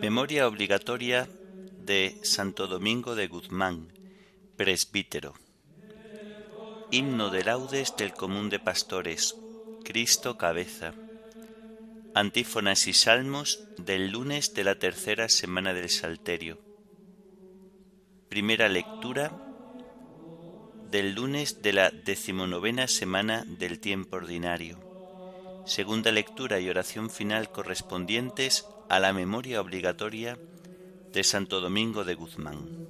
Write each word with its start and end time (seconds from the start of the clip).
Memoria 0.00 0.48
obligatoria 0.48 1.28
de 1.84 2.18
Santo 2.22 2.66
Domingo 2.66 3.14
de 3.14 3.28
Guzmán, 3.28 3.92
presbítero. 4.56 5.34
Himno 6.90 7.30
de 7.30 7.44
laudes 7.44 7.94
del 7.96 8.12
común 8.14 8.48
de 8.48 8.58
pastores, 8.58 9.36
Cristo 9.84 10.38
cabeza. 10.38 10.94
Antífonas 12.16 12.86
y 12.86 12.94
salmos 12.94 13.62
del 13.76 14.10
lunes 14.10 14.54
de 14.54 14.64
la 14.64 14.78
tercera 14.78 15.28
semana 15.28 15.74
del 15.74 15.90
Salterio. 15.90 16.58
Primera 18.30 18.70
lectura 18.70 19.32
del 20.90 21.14
lunes 21.14 21.60
de 21.60 21.74
la 21.74 21.90
decimonovena 21.90 22.88
semana 22.88 23.44
del 23.46 23.80
tiempo 23.80 24.16
ordinario. 24.16 24.78
Segunda 25.66 26.10
lectura 26.10 26.58
y 26.58 26.70
oración 26.70 27.10
final 27.10 27.52
correspondientes 27.52 28.64
a 28.88 28.98
la 28.98 29.12
memoria 29.12 29.60
obligatoria 29.60 30.38
de 31.12 31.22
Santo 31.22 31.60
Domingo 31.60 32.04
de 32.04 32.14
Guzmán. 32.14 32.85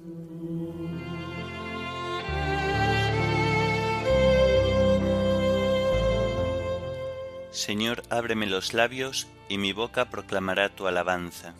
Señor, 7.57 8.03
ábreme 8.11 8.45
los 8.45 8.75
labios 8.75 9.25
y 9.49 9.57
mi 9.57 9.73
boca 9.73 10.11
proclamará 10.11 10.69
tu 10.75 10.85
alabanza. 10.85 11.55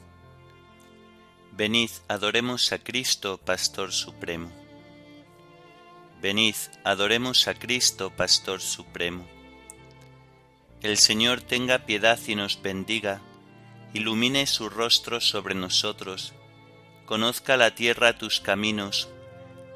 Venid, 1.53 1.89
adoremos 2.07 2.71
a 2.71 2.77
Cristo, 2.77 3.39
Pastor 3.43 3.91
Supremo. 3.91 4.51
Venid, 6.21 6.53
adoremos 6.83 7.47
a 7.47 7.55
Cristo, 7.55 8.11
Pastor 8.15 8.61
Supremo. 8.61 9.25
El 10.83 10.97
Señor 10.97 11.41
tenga 11.41 11.87
piedad 11.87 12.19
y 12.27 12.35
nos 12.35 12.61
bendiga, 12.61 13.19
ilumine 13.91 14.45
su 14.45 14.69
rostro 14.69 15.19
sobre 15.19 15.55
nosotros, 15.55 16.35
conozca 17.07 17.57
la 17.57 17.73
tierra 17.73 18.19
tus 18.19 18.39
caminos, 18.39 19.09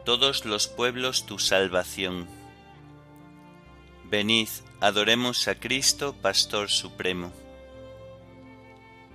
todos 0.05 0.45
los 0.45 0.67
pueblos 0.67 1.25
tu 1.25 1.39
salvación. 1.39 2.40
Venid, 4.11 4.49
adoremos 4.81 5.47
a 5.47 5.55
Cristo, 5.55 6.13
Pastor 6.21 6.69
Supremo. 6.69 7.31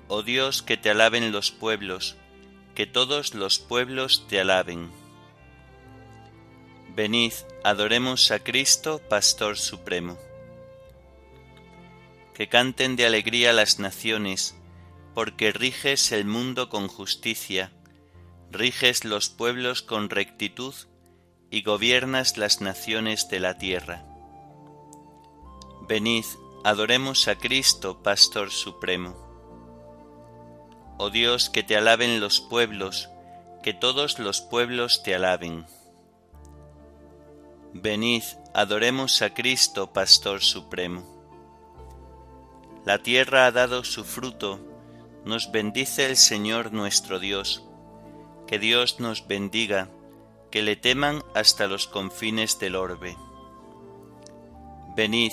Oh 0.08 0.22
Dios, 0.22 0.62
que 0.62 0.78
te 0.78 0.88
alaben 0.88 1.32
los 1.32 1.50
pueblos, 1.50 2.16
que 2.74 2.86
todos 2.86 3.34
los 3.34 3.58
pueblos 3.58 4.24
te 4.26 4.40
alaben. 4.40 4.90
Venid, 6.94 7.34
adoremos 7.62 8.30
a 8.30 8.38
Cristo, 8.38 9.02
Pastor 9.06 9.58
Supremo. 9.58 10.16
Que 12.32 12.48
canten 12.48 12.96
de 12.96 13.04
alegría 13.04 13.52
las 13.52 13.78
naciones, 13.78 14.56
porque 15.14 15.52
riges 15.52 16.10
el 16.10 16.24
mundo 16.24 16.70
con 16.70 16.88
justicia, 16.88 17.70
riges 18.50 19.04
los 19.04 19.28
pueblos 19.28 19.82
con 19.82 20.08
rectitud 20.08 20.74
y 21.50 21.60
gobiernas 21.60 22.38
las 22.38 22.62
naciones 22.62 23.28
de 23.28 23.40
la 23.40 23.58
tierra. 23.58 24.05
Venid, 25.88 26.24
adoremos 26.64 27.28
a 27.28 27.38
Cristo, 27.38 28.02
Pastor 28.02 28.50
Supremo. 28.50 29.14
Oh 30.98 31.10
Dios, 31.10 31.48
que 31.48 31.62
te 31.62 31.76
alaben 31.76 32.18
los 32.18 32.40
pueblos, 32.40 33.08
que 33.62 33.72
todos 33.72 34.18
los 34.18 34.40
pueblos 34.40 35.04
te 35.04 35.14
alaben. 35.14 35.64
Venid, 37.72 38.24
adoremos 38.52 39.22
a 39.22 39.32
Cristo, 39.32 39.92
Pastor 39.92 40.42
Supremo. 40.42 41.04
La 42.84 42.98
tierra 43.04 43.46
ha 43.46 43.52
dado 43.52 43.84
su 43.84 44.02
fruto, 44.02 44.58
nos 45.24 45.52
bendice 45.52 46.06
el 46.06 46.16
Señor 46.16 46.72
nuestro 46.72 47.20
Dios. 47.20 47.62
Que 48.48 48.58
Dios 48.58 48.98
nos 48.98 49.28
bendiga, 49.28 49.88
que 50.50 50.62
le 50.62 50.74
teman 50.74 51.22
hasta 51.36 51.68
los 51.68 51.86
confines 51.86 52.58
del 52.58 52.74
orbe. 52.74 53.16
Venid, 54.96 55.32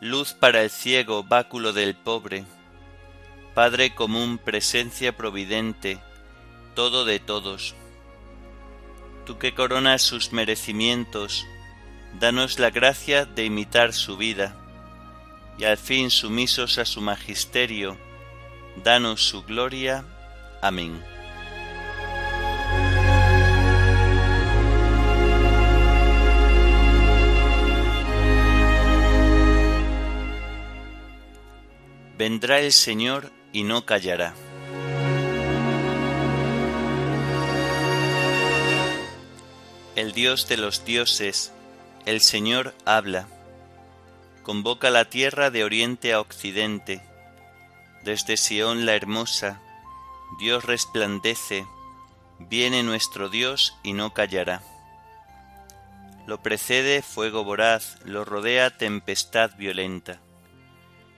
luz 0.00 0.32
para 0.32 0.62
el 0.62 0.70
ciego, 0.70 1.24
báculo 1.24 1.72
del 1.72 1.94
pobre, 1.94 2.44
Padre 3.54 3.92
común, 3.94 4.38
presencia 4.38 5.16
providente, 5.16 5.98
todo 6.76 7.04
de 7.04 7.18
todos. 7.18 7.74
Tú 9.26 9.38
que 9.38 9.52
coronas 9.52 10.02
sus 10.02 10.32
merecimientos, 10.32 11.44
danos 12.20 12.60
la 12.60 12.70
gracia 12.70 13.24
de 13.24 13.44
imitar 13.44 13.92
su 13.92 14.16
vida, 14.16 14.54
y 15.58 15.64
al 15.64 15.76
fin 15.76 16.10
sumisos 16.10 16.78
a 16.78 16.84
su 16.84 17.00
magisterio, 17.00 17.98
danos 18.84 19.24
su 19.24 19.42
gloria. 19.42 20.04
Amén. 20.62 21.02
Vendrá 32.18 32.58
el 32.58 32.72
Señor 32.72 33.30
y 33.52 33.62
no 33.62 33.86
callará. 33.86 34.34
El 39.94 40.10
Dios 40.14 40.48
de 40.48 40.56
los 40.56 40.84
dioses, 40.84 41.52
el 42.06 42.20
Señor 42.20 42.74
habla, 42.84 43.28
convoca 44.42 44.90
la 44.90 45.04
tierra 45.04 45.50
de 45.50 45.62
oriente 45.62 46.12
a 46.12 46.20
occidente, 46.20 47.02
desde 48.02 48.36
Sión 48.36 48.84
la 48.84 48.96
hermosa, 48.96 49.60
Dios 50.40 50.64
resplandece, 50.64 51.66
viene 52.40 52.82
nuestro 52.82 53.28
Dios 53.28 53.78
y 53.84 53.92
no 53.92 54.12
callará. 54.12 54.60
Lo 56.26 56.42
precede 56.42 57.00
fuego 57.00 57.44
voraz, 57.44 57.96
lo 58.04 58.24
rodea 58.24 58.76
tempestad 58.76 59.52
violenta 59.56 60.20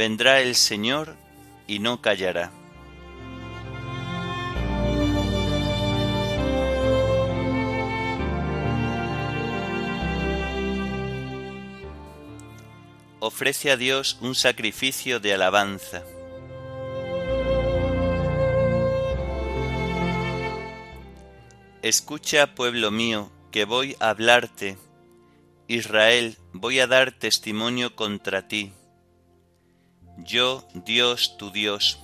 vendrá 0.00 0.40
el 0.40 0.54
Señor 0.54 1.14
y 1.66 1.78
no 1.78 2.00
callará. 2.00 2.50
Ofrece 13.18 13.70
a 13.70 13.76
Dios 13.76 14.16
un 14.22 14.34
sacrificio 14.34 15.20
de 15.20 15.34
alabanza. 15.34 16.02
Escucha, 21.82 22.54
pueblo 22.54 22.90
mío, 22.90 23.30
que 23.50 23.66
voy 23.66 23.96
a 24.00 24.08
hablarte. 24.08 24.78
Israel, 25.68 26.38
voy 26.54 26.80
a 26.80 26.86
dar 26.86 27.12
testimonio 27.12 27.94
contra 27.94 28.48
ti. 28.48 28.72
Yo, 30.24 30.64
Dios, 30.74 31.36
tu 31.38 31.50
Dios. 31.50 31.98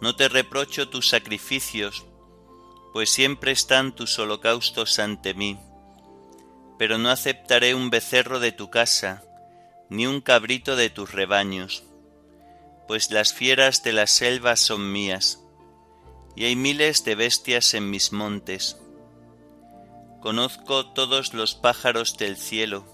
No 0.00 0.16
te 0.16 0.28
reprocho 0.28 0.88
tus 0.88 1.08
sacrificios, 1.08 2.06
pues 2.92 3.10
siempre 3.10 3.52
están 3.52 3.94
tus 3.94 4.18
holocaustos 4.18 4.98
ante 4.98 5.34
mí. 5.34 5.58
Pero 6.78 6.96
no 6.96 7.10
aceptaré 7.10 7.74
un 7.74 7.90
becerro 7.90 8.40
de 8.40 8.52
tu 8.52 8.70
casa, 8.70 9.22
ni 9.90 10.06
un 10.06 10.22
cabrito 10.22 10.76
de 10.76 10.88
tus 10.88 11.12
rebaños, 11.12 11.84
pues 12.88 13.10
las 13.10 13.34
fieras 13.34 13.82
de 13.82 13.92
las 13.92 14.10
selvas 14.10 14.60
son 14.60 14.92
mías, 14.92 15.40
y 16.36 16.44
hay 16.44 16.56
miles 16.56 17.04
de 17.04 17.16
bestias 17.16 17.74
en 17.74 17.90
mis 17.90 18.12
montes. 18.12 18.78
Conozco 20.22 20.86
todos 20.92 21.34
los 21.34 21.54
pájaros 21.54 22.16
del 22.16 22.38
cielo, 22.38 22.93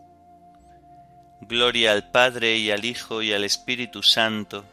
Gloria 1.41 1.91
al 1.91 2.11
Padre 2.11 2.57
y 2.57 2.69
al 2.69 2.85
Hijo 2.85 3.21
y 3.21 3.33
al 3.33 3.43
Espíritu 3.43 4.03
Santo, 4.03 4.63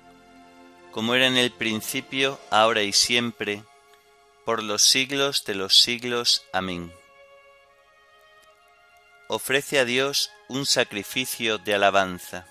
como 0.93 1.15
era 1.15 1.26
en 1.26 1.37
el 1.37 1.50
principio, 1.50 2.38
ahora 2.50 2.82
y 2.82 2.93
siempre, 2.93 3.65
por 4.44 4.62
los 4.62 4.82
siglos 4.82 5.44
de 5.44 5.55
los 5.55 5.79
siglos. 5.79 6.44
Amén. 6.53 6.93
Ofrece 9.29 9.79
a 9.79 9.85
Dios 9.85 10.31
un 10.49 10.67
sacrificio 10.67 11.59
de 11.59 11.75
alabanza. 11.75 12.47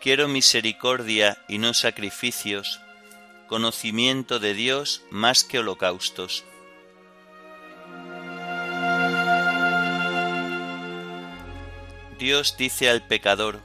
Quiero 0.00 0.26
misericordia 0.26 1.38
y 1.46 1.58
no 1.58 1.74
sacrificios, 1.74 2.80
conocimiento 3.52 4.38
de 4.38 4.54
Dios 4.54 5.02
más 5.10 5.44
que 5.44 5.58
holocaustos. 5.58 6.42
Dios 12.18 12.56
dice 12.56 12.88
al 12.88 13.06
pecador, 13.06 13.60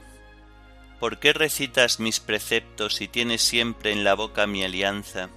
¿por 1.00 1.18
qué 1.18 1.32
recitas 1.32 2.00
mis 2.00 2.20
preceptos 2.20 3.00
y 3.00 3.08
tienes 3.08 3.40
siempre 3.40 3.90
en 3.92 4.04
la 4.04 4.12
boca 4.12 4.46
mi 4.46 4.62
alianza? 4.62 5.30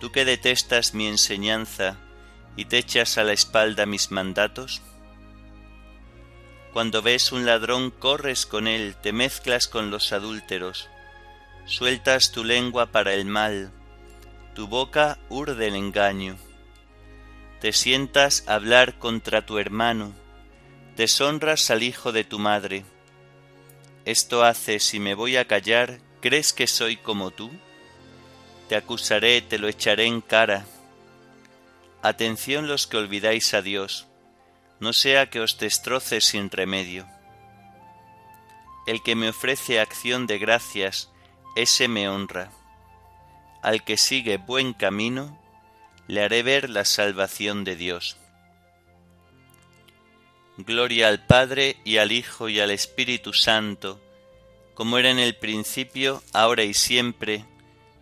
Tú 0.00 0.10
que 0.10 0.24
detestas 0.24 0.94
mi 0.94 1.06
enseñanza 1.06 1.98
y 2.56 2.64
te 2.64 2.78
echas 2.78 3.18
a 3.18 3.24
la 3.24 3.34
espalda 3.34 3.84
mis 3.84 4.10
mandatos? 4.10 4.80
Cuando 6.72 7.02
ves 7.02 7.30
un 7.30 7.44
ladrón 7.44 7.90
corres 7.90 8.46
con 8.46 8.66
él, 8.66 8.96
te 9.02 9.12
mezclas 9.12 9.68
con 9.68 9.90
los 9.90 10.14
adúlteros, 10.14 10.88
sueltas 11.70 12.32
tu 12.32 12.42
lengua 12.42 12.86
para 12.86 13.14
el 13.14 13.26
mal, 13.26 13.70
tu 14.54 14.66
boca 14.66 15.18
urde 15.28 15.68
el 15.68 15.76
engaño. 15.76 16.36
Te 17.60 17.72
sientas 17.72 18.42
a 18.48 18.54
hablar 18.54 18.98
contra 18.98 19.46
tu 19.46 19.56
hermano, 19.56 20.12
deshonras 20.96 21.70
al 21.70 21.84
hijo 21.84 22.10
de 22.10 22.24
tu 22.24 22.40
madre. 22.40 22.84
Esto 24.04 24.42
hace 24.42 24.80
si 24.80 24.98
me 24.98 25.14
voy 25.14 25.36
a 25.36 25.46
callar, 25.46 26.00
¿crees 26.20 26.52
que 26.52 26.66
soy 26.66 26.96
como 26.96 27.30
tú? 27.30 27.52
Te 28.68 28.74
acusaré, 28.74 29.40
te 29.40 29.58
lo 29.58 29.68
echaré 29.68 30.06
en 30.06 30.22
cara. 30.22 30.66
Atención 32.02 32.66
los 32.66 32.88
que 32.88 32.96
olvidáis 32.96 33.54
a 33.54 33.62
Dios, 33.62 34.08
no 34.80 34.92
sea 34.92 35.30
que 35.30 35.38
os 35.38 35.56
destroce 35.56 36.20
sin 36.20 36.50
remedio. 36.50 37.06
El 38.88 39.04
que 39.04 39.14
me 39.14 39.28
ofrece 39.28 39.78
acción 39.78 40.26
de 40.26 40.38
gracias, 40.38 41.09
ese 41.56 41.88
me 41.88 42.08
honra. 42.08 42.50
Al 43.62 43.84
que 43.84 43.96
sigue 43.96 44.38
buen 44.38 44.72
camino, 44.72 45.38
le 46.06 46.22
haré 46.22 46.42
ver 46.42 46.70
la 46.70 46.84
salvación 46.84 47.64
de 47.64 47.76
Dios. 47.76 48.16
Gloria 50.56 51.08
al 51.08 51.24
Padre 51.24 51.76
y 51.84 51.98
al 51.98 52.12
Hijo 52.12 52.48
y 52.48 52.60
al 52.60 52.70
Espíritu 52.70 53.32
Santo, 53.32 54.00
como 54.74 54.98
era 54.98 55.10
en 55.10 55.18
el 55.18 55.36
principio, 55.36 56.22
ahora 56.32 56.64
y 56.64 56.74
siempre, 56.74 57.44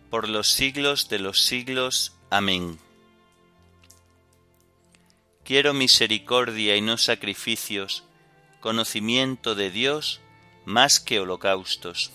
por 0.09 0.27
los 0.27 0.49
siglos 0.49 1.09
de 1.09 1.19
los 1.19 1.41
siglos. 1.41 2.13
Amén. 2.29 2.79
Quiero 5.43 5.73
misericordia 5.73 6.75
y 6.75 6.81
no 6.81 6.97
sacrificios, 6.97 8.03
conocimiento 8.59 9.55
de 9.55 9.71
Dios 9.71 10.21
más 10.65 10.99
que 10.99 11.19
holocaustos. 11.19 12.11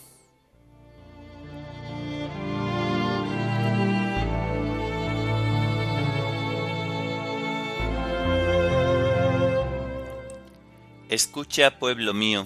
Escucha, 11.14 11.78
pueblo 11.78 12.12
mío, 12.12 12.44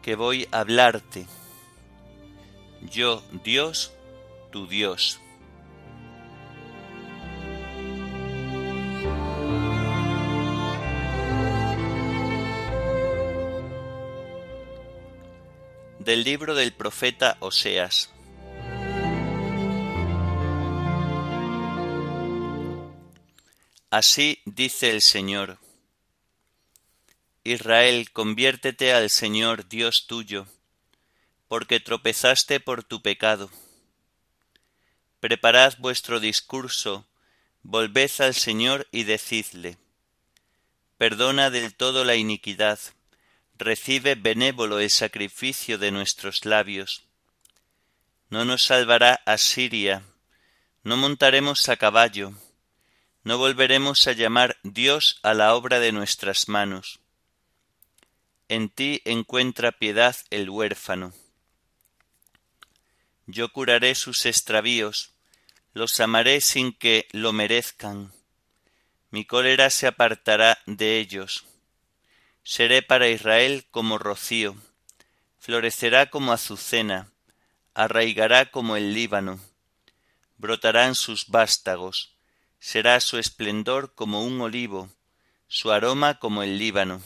que 0.00 0.14
voy 0.14 0.48
a 0.52 0.60
hablarte. 0.60 1.26
Yo, 2.80 3.22
Dios, 3.44 3.92
tu 4.50 4.66
Dios. 4.66 5.20
Del 15.98 16.24
libro 16.24 16.54
del 16.54 16.72
profeta 16.72 17.36
Oseas. 17.40 18.10
Así 23.90 24.40
dice 24.46 24.90
el 24.90 25.02
Señor 25.02 25.58
Israel, 27.46 28.10
conviértete 28.10 28.94
al 28.94 29.10
Señor 29.10 29.68
Dios 29.68 30.06
tuyo, 30.06 30.46
porque 31.46 31.78
tropezaste 31.78 32.58
por 32.58 32.84
tu 32.84 33.02
pecado. 33.02 33.50
Preparad 35.20 35.74
vuestro 35.76 36.20
discurso, 36.20 37.06
volved 37.62 38.10
al 38.20 38.32
Señor 38.32 38.88
y 38.92 39.04
decidle, 39.04 39.76
perdona 40.96 41.50
del 41.50 41.74
todo 41.74 42.06
la 42.06 42.14
iniquidad, 42.14 42.78
recibe 43.58 44.14
benévolo 44.14 44.78
el 44.78 44.88
sacrificio 44.88 45.76
de 45.76 45.90
nuestros 45.90 46.46
labios. 46.46 47.02
No 48.30 48.46
nos 48.46 48.62
salvará 48.62 49.20
Asiria, 49.26 50.02
no 50.82 50.96
montaremos 50.96 51.68
a 51.68 51.76
caballo, 51.76 52.32
no 53.22 53.36
volveremos 53.36 54.06
a 54.06 54.12
llamar 54.12 54.56
Dios 54.62 55.20
a 55.22 55.34
la 55.34 55.54
obra 55.54 55.78
de 55.78 55.92
nuestras 55.92 56.48
manos 56.48 57.03
en 58.48 58.68
ti 58.68 59.02
encuentra 59.04 59.72
piedad 59.72 60.16
el 60.30 60.50
huérfano. 60.50 61.12
Yo 63.26 63.50
curaré 63.52 63.94
sus 63.94 64.26
extravíos, 64.26 65.12
los 65.72 65.98
amaré 66.00 66.40
sin 66.40 66.72
que 66.72 67.08
lo 67.12 67.32
merezcan. 67.32 68.12
Mi 69.10 69.24
cólera 69.24 69.70
se 69.70 69.86
apartará 69.86 70.58
de 70.66 70.98
ellos. 70.98 71.46
Seré 72.42 72.82
para 72.82 73.08
Israel 73.08 73.66
como 73.70 73.96
rocío, 73.96 74.56
florecerá 75.38 76.10
como 76.10 76.32
azucena, 76.32 77.10
arraigará 77.72 78.50
como 78.50 78.76
el 78.76 78.92
Líbano, 78.92 79.40
brotarán 80.36 80.94
sus 80.94 81.28
vástagos, 81.28 82.16
será 82.58 83.00
su 83.00 83.18
esplendor 83.18 83.94
como 83.94 84.22
un 84.22 84.40
olivo, 84.40 84.90
su 85.48 85.72
aroma 85.72 86.18
como 86.18 86.42
el 86.42 86.58
Líbano. 86.58 87.02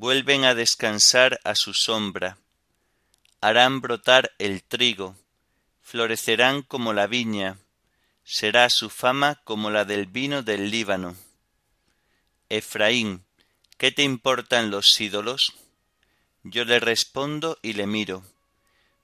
Vuelven 0.00 0.44
a 0.44 0.54
descansar 0.54 1.40
a 1.42 1.56
su 1.56 1.74
sombra, 1.74 2.38
harán 3.40 3.80
brotar 3.80 4.30
el 4.38 4.62
trigo, 4.62 5.16
florecerán 5.82 6.62
como 6.62 6.92
la 6.92 7.08
viña, 7.08 7.58
será 8.22 8.70
su 8.70 8.90
fama 8.90 9.40
como 9.42 9.72
la 9.72 9.84
del 9.84 10.06
vino 10.06 10.44
del 10.44 10.70
Líbano. 10.70 11.16
Efraín, 12.48 13.24
¿qué 13.76 13.90
te 13.90 14.04
importan 14.04 14.70
los 14.70 15.00
ídolos? 15.00 15.56
Yo 16.44 16.64
le 16.64 16.78
respondo 16.78 17.58
y 17.60 17.72
le 17.72 17.88
miro. 17.88 18.22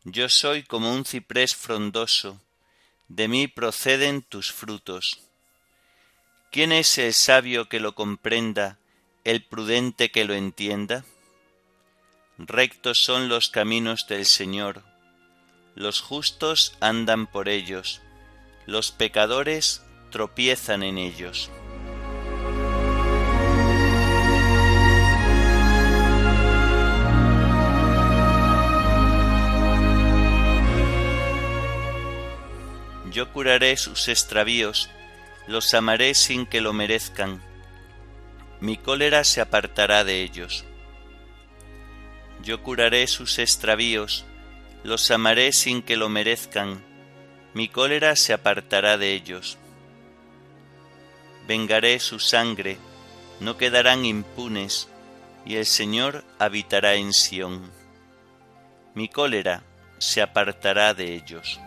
Yo 0.05 0.29
soy 0.29 0.63
como 0.63 0.95
un 0.95 1.05
ciprés 1.05 1.57
frondoso, 1.57 2.41
de 3.09 3.27
mí 3.27 3.49
proceden 3.49 4.23
tus 4.23 4.53
frutos. 4.53 5.23
¿Quién 6.53 6.71
es 6.71 6.99
el 6.99 7.13
sabio 7.15 7.69
que 7.69 7.81
lo 7.81 7.97
comprenda, 7.97 8.79
el 9.25 9.43
prudente 9.43 10.11
que 10.11 10.25
lo 10.25 10.35
entienda? 10.35 11.05
Rectos 12.37 12.99
son 12.99 13.29
los 13.29 13.49
caminos 13.49 14.07
del 14.07 14.27
Señor, 14.27 14.83
los 15.75 16.01
justos 16.01 16.77
andan 16.81 17.27
por 17.27 17.49
ellos, 17.49 18.03
los 18.67 18.93
pecadores 18.93 19.83
tropiezan 20.11 20.83
en 20.83 20.99
ellos. 20.99 21.51
Yo 33.11 33.33
curaré 33.33 33.77
sus 33.77 34.09
extravíos, 34.09 34.91
los 35.47 35.73
amaré 35.73 36.15
sin 36.15 36.47
que 36.47 36.61
lo 36.61 36.73
merezcan. 36.73 37.54
Mi 38.61 38.77
cólera 38.77 39.25
se 39.25 39.41
apartará 39.41 40.05
de 40.05 40.23
ellos. 40.23 40.65
Yo 42.43 42.63
curaré 42.63 43.07
sus 43.07 43.39
extravíos, 43.39 44.25
los 44.83 45.11
amaré 45.11 45.53
sin 45.53 45.83
que 45.83 45.97
lo 45.97 46.09
merezcan. 46.09 46.83
Mi 47.55 47.69
cólera 47.69 48.17
se 48.17 48.33
apartará 48.33 48.99
de 48.99 49.15
ellos. 49.15 49.59
Vengaré 51.47 51.99
su 52.01 52.19
sangre, 52.19 52.79
no 53.41 53.57
quedarán 53.57 54.05
impunes, 54.05 54.89
y 55.47 55.57
el 55.57 55.67
Señor 55.67 56.25
habitará 56.39 56.95
en 56.95 57.13
Sión. 57.13 57.71
Mi 58.95 59.09
cólera 59.09 59.63
se 59.99 60.23
apartará 60.23 60.95
de 60.95 61.15
ellos. 61.15 61.61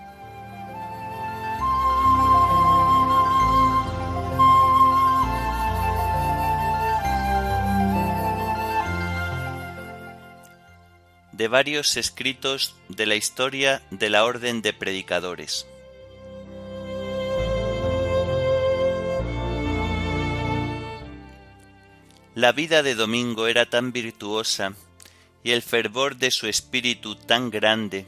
Varios 11.47 11.97
escritos 11.97 12.75
de 12.89 13.05
la 13.05 13.15
historia 13.15 13.81
de 13.91 14.09
la 14.09 14.25
Orden 14.25 14.61
de 14.61 14.73
Predicadores. 14.73 15.67
La 22.35 22.51
vida 22.51 22.83
de 22.83 22.93
Domingo 22.93 23.47
era 23.47 23.65
tan 23.65 23.91
virtuosa 23.91 24.75
y 25.43 25.51
el 25.51 25.63
fervor 25.63 26.17
de 26.17 26.29
su 26.29 26.47
espíritu 26.47 27.15
tan 27.15 27.49
grande, 27.49 28.05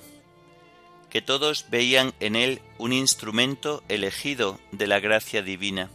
que 1.09 1.21
todos 1.23 1.65
veían 1.71 2.13
en 2.19 2.35
él 2.35 2.61
un 2.77 2.93
instrumento 2.93 3.83
elegido 3.89 4.59
de 4.71 4.85
la 4.85 4.99
gracia 4.99 5.41
divina. 5.41 5.89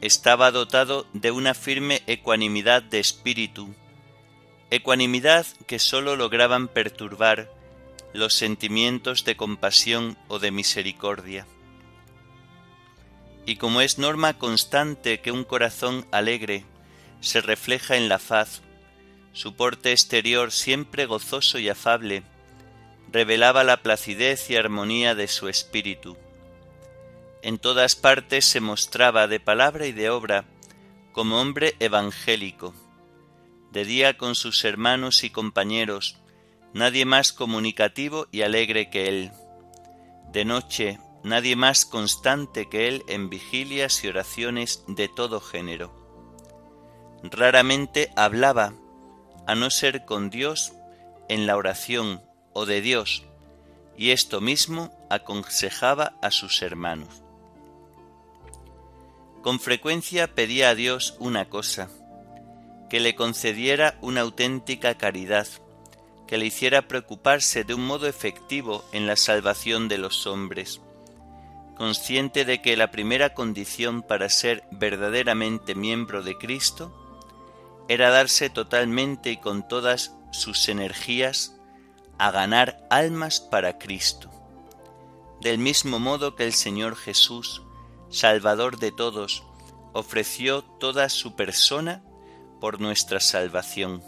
Estaba 0.00 0.50
dotado 0.50 1.06
de 1.12 1.30
una 1.30 1.54
firme 1.54 2.02
ecuanimidad 2.06 2.82
de 2.82 2.98
espíritu, 2.98 3.72
ecuanimidad 4.70 5.46
que 5.66 5.78
sólo 5.78 6.16
lograban 6.16 6.68
perturbar 6.68 7.50
los 8.12 8.34
sentimientos 8.34 9.24
de 9.24 9.36
compasión 9.36 10.16
o 10.28 10.38
de 10.38 10.50
misericordia. 10.50 11.46
Y 13.44 13.56
como 13.56 13.80
es 13.80 13.98
norma 13.98 14.38
constante 14.38 15.20
que 15.20 15.30
un 15.30 15.44
corazón 15.44 16.06
alegre 16.10 16.64
se 17.20 17.40
refleja 17.40 17.96
en 17.96 18.08
la 18.08 18.18
faz, 18.18 18.62
su 19.32 19.54
porte 19.54 19.92
exterior 19.92 20.50
siempre 20.50 21.06
gozoso 21.06 21.58
y 21.58 21.68
afable 21.68 22.22
revelaba 23.12 23.64
la 23.64 23.82
placidez 23.82 24.50
y 24.50 24.56
armonía 24.56 25.14
de 25.14 25.28
su 25.28 25.48
espíritu. 25.48 26.16
En 27.42 27.58
todas 27.58 27.94
partes 27.94 28.44
se 28.44 28.60
mostraba 28.60 29.28
de 29.28 29.38
palabra 29.38 29.86
y 29.86 29.92
de 29.92 30.10
obra 30.10 30.44
como 31.12 31.40
hombre 31.40 31.76
evangélico, 31.78 32.74
de 33.72 33.84
día 33.84 34.16
con 34.16 34.34
sus 34.34 34.64
hermanos 34.64 35.24
y 35.24 35.30
compañeros, 35.30 36.18
nadie 36.72 37.04
más 37.04 37.32
comunicativo 37.32 38.26
y 38.30 38.42
alegre 38.42 38.90
que 38.90 39.08
él. 39.08 39.32
De 40.32 40.44
noche, 40.44 40.98
nadie 41.22 41.56
más 41.56 41.84
constante 41.84 42.68
que 42.68 42.88
él 42.88 43.02
en 43.08 43.28
vigilias 43.28 44.04
y 44.04 44.08
oraciones 44.08 44.84
de 44.86 45.08
todo 45.08 45.40
género. 45.40 45.92
Raramente 47.22 48.10
hablaba, 48.16 48.74
a 49.46 49.54
no 49.54 49.70
ser 49.70 50.04
con 50.04 50.30
Dios, 50.30 50.72
en 51.28 51.46
la 51.46 51.56
oración 51.56 52.22
o 52.52 52.66
de 52.66 52.80
Dios, 52.80 53.24
y 53.96 54.10
esto 54.10 54.40
mismo 54.40 54.90
aconsejaba 55.10 56.16
a 56.22 56.30
sus 56.30 56.62
hermanos. 56.62 57.22
Con 59.42 59.60
frecuencia 59.60 60.34
pedía 60.34 60.70
a 60.70 60.74
Dios 60.74 61.16
una 61.18 61.48
cosa, 61.48 61.88
que 62.88 63.00
le 63.00 63.14
concediera 63.14 63.98
una 64.00 64.22
auténtica 64.22 64.96
caridad, 64.96 65.46
que 66.26 66.38
le 66.38 66.46
hiciera 66.46 66.88
preocuparse 66.88 67.64
de 67.64 67.74
un 67.74 67.86
modo 67.86 68.06
efectivo 68.06 68.84
en 68.92 69.06
la 69.06 69.16
salvación 69.16 69.88
de 69.88 69.98
los 69.98 70.26
hombres, 70.26 70.80
consciente 71.76 72.44
de 72.44 72.62
que 72.62 72.76
la 72.76 72.90
primera 72.90 73.34
condición 73.34 74.02
para 74.02 74.28
ser 74.28 74.64
verdaderamente 74.70 75.74
miembro 75.74 76.22
de 76.22 76.36
Cristo 76.36 76.92
era 77.88 78.10
darse 78.10 78.50
totalmente 78.50 79.30
y 79.30 79.36
con 79.36 79.66
todas 79.68 80.16
sus 80.32 80.68
energías 80.68 81.54
a 82.18 82.30
ganar 82.30 82.86
almas 82.90 83.40
para 83.40 83.78
Cristo. 83.78 84.30
Del 85.40 85.58
mismo 85.58 85.98
modo 85.98 86.34
que 86.34 86.44
el 86.44 86.52
Señor 86.52 86.96
Jesús, 86.96 87.62
Salvador 88.08 88.78
de 88.78 88.90
todos, 88.90 89.44
ofreció 89.92 90.62
toda 90.62 91.08
su 91.08 91.36
persona 91.36 92.02
por 92.60 92.80
nuestra 92.80 93.20
salvación. 93.20 94.02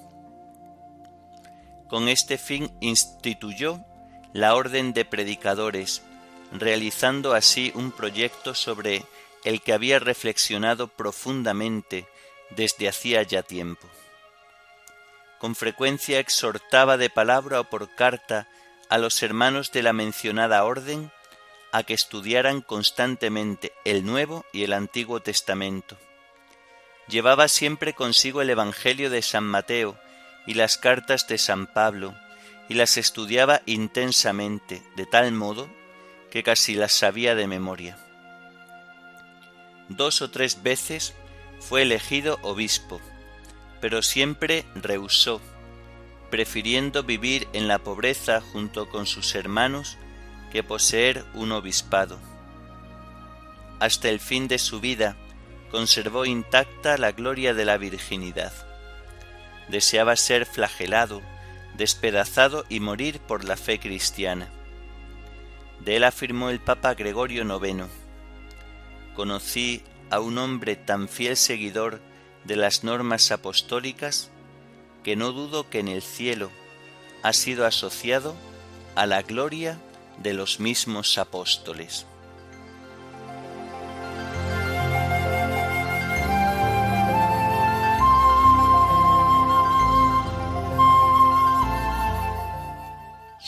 Con 1.88 2.08
este 2.08 2.38
fin 2.38 2.70
instituyó 2.80 3.84
la 4.32 4.54
orden 4.54 4.92
de 4.92 5.04
predicadores, 5.04 6.02
realizando 6.52 7.34
así 7.34 7.72
un 7.74 7.92
proyecto 7.92 8.54
sobre 8.54 9.04
el 9.44 9.62
que 9.62 9.72
había 9.72 9.98
reflexionado 9.98 10.88
profundamente 10.88 12.06
desde 12.50 12.88
hacía 12.88 13.22
ya 13.22 13.42
tiempo. 13.42 13.86
Con 15.38 15.54
frecuencia 15.54 16.18
exhortaba 16.18 16.96
de 16.96 17.10
palabra 17.10 17.60
o 17.60 17.64
por 17.64 17.94
carta 17.94 18.48
a 18.90 18.98
los 18.98 19.22
hermanos 19.22 19.70
de 19.72 19.82
la 19.82 19.92
mencionada 19.92 20.64
orden 20.64 21.10
a 21.72 21.82
que 21.82 21.94
estudiaran 21.94 22.60
constantemente 22.60 23.72
el 23.84 24.04
Nuevo 24.04 24.44
y 24.52 24.64
el 24.64 24.72
Antiguo 24.72 25.20
Testamento 25.20 25.96
Llevaba 27.08 27.48
siempre 27.48 27.94
consigo 27.94 28.42
el 28.42 28.50
Evangelio 28.50 29.08
de 29.08 29.22
San 29.22 29.44
Mateo 29.44 29.98
y 30.46 30.54
las 30.54 30.76
cartas 30.76 31.26
de 31.26 31.38
San 31.38 31.66
Pablo, 31.66 32.14
y 32.68 32.74
las 32.74 32.98
estudiaba 32.98 33.62
intensamente, 33.64 34.82
de 34.94 35.06
tal 35.06 35.32
modo 35.32 35.68
que 36.30 36.42
casi 36.42 36.74
las 36.74 36.92
sabía 36.92 37.34
de 37.34 37.46
memoria. 37.46 37.96
Dos 39.88 40.20
o 40.20 40.30
tres 40.30 40.62
veces 40.62 41.14
fue 41.60 41.82
elegido 41.82 42.38
obispo, 42.42 43.00
pero 43.80 44.02
siempre 44.02 44.66
rehusó, 44.74 45.40
prefiriendo 46.30 47.04
vivir 47.04 47.48
en 47.54 47.68
la 47.68 47.78
pobreza 47.78 48.42
junto 48.42 48.90
con 48.90 49.06
sus 49.06 49.34
hermanos 49.34 49.96
que 50.52 50.62
poseer 50.62 51.24
un 51.32 51.52
obispado. 51.52 52.18
Hasta 53.80 54.10
el 54.10 54.20
fin 54.20 54.46
de 54.48 54.58
su 54.58 54.80
vida, 54.80 55.16
conservó 55.70 56.24
intacta 56.24 56.96
la 56.98 57.12
gloria 57.12 57.54
de 57.54 57.64
la 57.64 57.76
virginidad. 57.76 58.52
Deseaba 59.68 60.16
ser 60.16 60.46
flagelado, 60.46 61.22
despedazado 61.76 62.64
y 62.68 62.80
morir 62.80 63.20
por 63.20 63.44
la 63.44 63.56
fe 63.56 63.78
cristiana. 63.78 64.48
De 65.84 65.96
él 65.96 66.04
afirmó 66.04 66.50
el 66.50 66.60
Papa 66.60 66.94
Gregorio 66.94 67.42
IX. 67.44 67.84
Conocí 69.14 69.82
a 70.10 70.20
un 70.20 70.38
hombre 70.38 70.76
tan 70.76 71.08
fiel 71.08 71.36
seguidor 71.36 72.00
de 72.44 72.56
las 72.56 72.82
normas 72.82 73.30
apostólicas 73.30 74.30
que 75.04 75.16
no 75.16 75.32
dudo 75.32 75.68
que 75.68 75.80
en 75.80 75.88
el 75.88 76.02
cielo 76.02 76.50
ha 77.22 77.32
sido 77.32 77.66
asociado 77.66 78.34
a 78.94 79.06
la 79.06 79.22
gloria 79.22 79.78
de 80.18 80.32
los 80.32 80.60
mismos 80.60 81.18
apóstoles. 81.18 82.06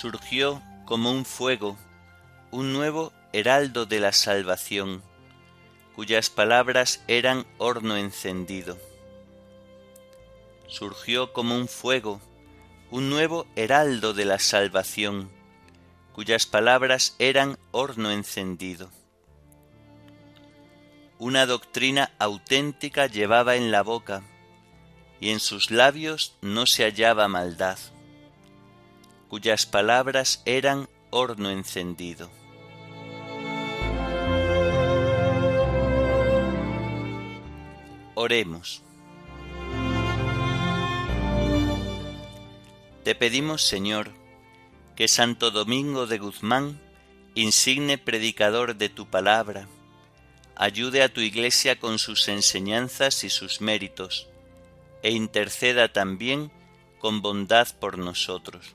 Surgió 0.01 0.63
como 0.87 1.13
un 1.13 1.27
fuego, 1.27 1.77
un 2.51 2.73
nuevo 2.73 3.13
heraldo 3.35 3.85
de 3.85 4.01
la 4.01 4.13
salvación, 4.13 5.03
cuyas 5.95 6.31
palabras 6.31 7.05
eran 7.07 7.47
horno 7.59 7.99
encendido. 7.99 8.79
Surgió 10.69 11.35
como 11.35 11.55
un 11.55 11.69
fuego, 11.69 12.19
un 12.91 13.11
nuevo 13.11 13.47
heraldo 13.57 14.15
de 14.15 14.25
la 14.25 14.39
salvación, 14.39 15.31
cuyas 16.15 16.47
palabras 16.47 17.15
eran 17.19 17.59
horno 17.71 18.11
encendido. 18.11 18.91
Una 21.19 21.45
doctrina 21.45 22.11
auténtica 22.19 23.07
llevaba 23.07 23.57
en 23.57 23.71
la 23.71 23.83
boca, 23.83 24.23
y 25.21 25.29
en 25.29 25.41
sus 25.41 25.71
labios 25.71 26.39
no 26.41 26.65
se 26.65 26.85
hallaba 26.85 27.29
maldad, 27.29 27.77
cuyas 29.31 29.65
palabras 29.65 30.43
eran 30.45 30.89
horno 31.11 31.51
encendido. 31.51 32.29
Oremos. 38.17 38.83
Te 43.05 43.15
pedimos, 43.15 43.63
Señor, 43.63 44.11
que 44.97 45.07
Santo 45.07 45.53
Domingo 45.53 46.09
de 46.09 46.19
Guzmán, 46.19 46.81
insigne 47.37 47.99
predicador 47.99 48.75
de 48.75 48.89
tu 48.89 49.07
palabra, 49.07 49.69
ayude 50.57 51.05
a 51.05 51.09
tu 51.09 51.21
Iglesia 51.21 51.79
con 51.79 52.01
sus 52.01 52.27
enseñanzas 52.27 53.23
y 53.23 53.31
sus 53.31 53.61
méritos, 53.61 54.27
e 55.05 55.13
interceda 55.13 55.93
también 55.93 56.51
con 56.99 57.23
bondad 57.23 57.69
por 57.79 57.97
nosotros. 57.97 58.75